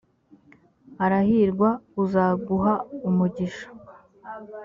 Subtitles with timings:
[1.05, 1.69] arahirwa
[2.03, 2.71] uzaguha
[3.09, 3.67] umugisha.